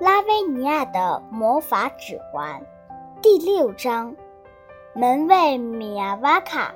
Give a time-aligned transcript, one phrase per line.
[0.00, 2.58] 拉维尼亚的魔法指环，
[3.20, 4.16] 第六章，
[4.94, 6.74] 门卫米亚瓦卡。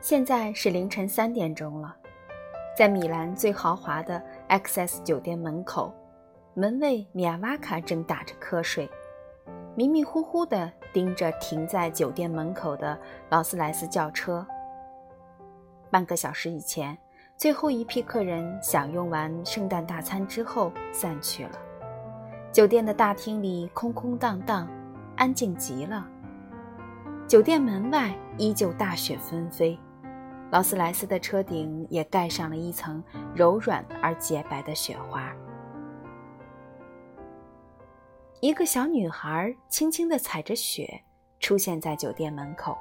[0.00, 1.94] 现在是凌晨三点钟了，
[2.76, 5.94] 在米兰最豪华的 XS 酒店门口，
[6.54, 8.90] 门卫米亚瓦卡正打着瞌睡。
[9.76, 12.96] 迷迷糊糊地盯着停在酒店门口的
[13.28, 14.46] 劳斯莱斯轿车。
[15.90, 16.96] 半个小时以前，
[17.36, 21.58] 最后一批客人享用完圣诞大餐之后散去了。
[22.52, 24.68] 酒店的大厅里空空荡荡，
[25.16, 26.06] 安静极了。
[27.26, 29.76] 酒店门外依旧大雪纷飞，
[30.50, 33.02] 劳斯莱斯的车顶也盖上了一层
[33.34, 35.32] 柔软而洁白的雪花。
[38.44, 41.02] 一个小女孩轻轻地踩着雪，
[41.40, 42.76] 出现在酒店门口。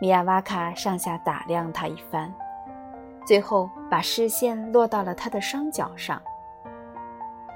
[0.00, 2.34] 米亚瓦卡上下打量她一番，
[3.24, 6.20] 最后把视线落到了她的双脚上，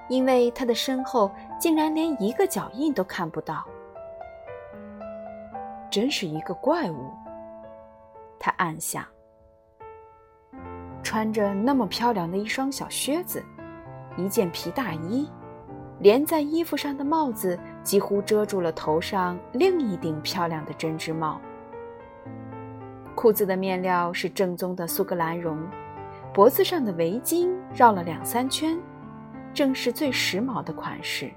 [0.09, 1.29] 因为她的身后
[1.59, 3.67] 竟然连一个脚印都看不到。
[5.91, 7.11] 真是一个怪物，
[8.39, 9.05] 他暗想。
[11.03, 13.45] 穿着那么漂亮的一双小靴子，
[14.17, 15.29] 一件皮大衣。
[16.03, 21.41] 连在衣服上的帽子几乎遮住了头上另一顶漂亮的针织帽。
[23.15, 25.57] 裤子的面料是正宗的苏格兰绒，
[26.35, 28.77] 脖子上的围巾绕了两三圈，
[29.55, 31.31] 正是最时髦的款式。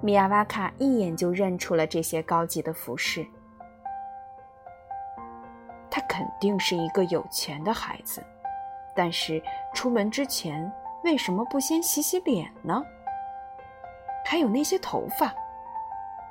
[0.00, 3.26] 米亚瓦卡一眼就认出了这些高级的服饰。
[5.90, 8.22] 他肯定是一个有钱的孩子，
[8.94, 9.42] 但是
[9.74, 10.72] 出门之前。
[11.04, 12.82] 为什么不先洗洗脸呢？
[14.24, 15.34] 还有那些头发，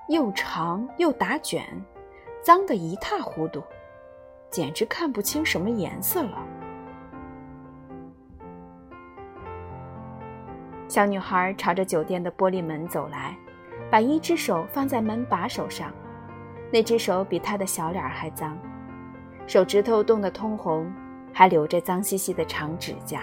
[0.07, 1.63] 又长又打卷，
[2.41, 3.61] 脏得一塌糊涂，
[4.49, 6.43] 简直看不清什么颜色了。
[10.87, 13.37] 小女孩朝着酒店的玻璃门走来，
[13.91, 15.91] 把一只手放在门把手上，
[16.71, 18.57] 那只手比她的小脸还脏，
[19.45, 20.91] 手指头冻得通红，
[21.31, 23.21] 还留着脏兮兮的长指甲。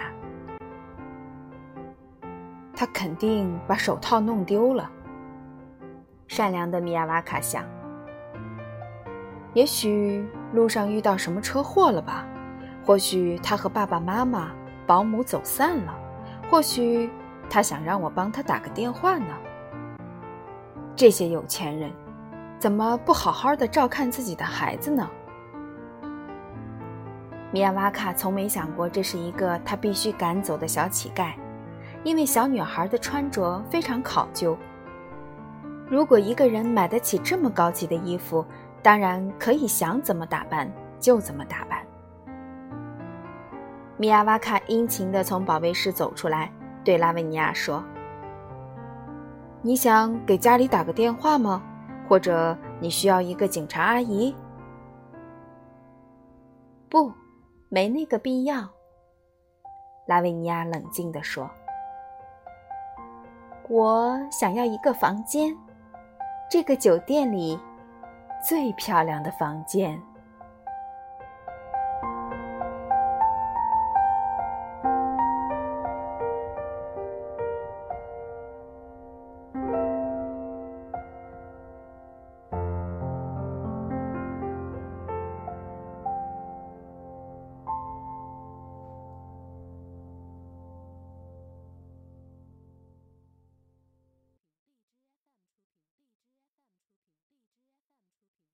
[2.81, 4.89] 他肯定把手套弄丢了。
[6.27, 7.63] 善良的米亚瓦卡想，
[9.53, 12.25] 也许路上遇到什么车祸了吧？
[12.83, 14.49] 或许他和爸爸妈妈、
[14.87, 15.93] 保姆走散了？
[16.49, 17.07] 或许
[17.51, 19.27] 他想让我帮他打个电话呢？
[20.95, 21.91] 这些有钱人，
[22.57, 25.07] 怎么不好好的照看自己的孩子呢？
[27.51, 31.33] 米亚瓦卡从没想过，这是一个他必须赶走的小乞丐。
[32.03, 34.57] 因为小女孩的穿着非常考究。
[35.87, 38.43] 如果一个人买得起这么高级的衣服，
[38.81, 41.85] 当然可以想怎么打扮就怎么打扮。
[43.97, 46.51] 米亚瓦卡殷勤地从保卫室走出来，
[46.83, 47.83] 对拉维尼亚说
[49.61, 51.61] ：“你想给家里打个电话吗？
[52.09, 54.35] 或者你需要一个警察阿姨
[56.89, 57.13] ？”“不，
[57.69, 58.67] 没那个必要。”
[60.07, 61.47] 拉维尼亚冷静地说。
[63.71, 65.55] 我想要一个房间，
[66.49, 67.57] 这个酒店里
[68.45, 69.97] 最漂亮的房间。